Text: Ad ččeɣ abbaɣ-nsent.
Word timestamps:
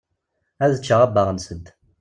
Ad 0.63 0.71
ččeɣ 0.81 0.99
abbaɣ-nsent. 1.05 1.67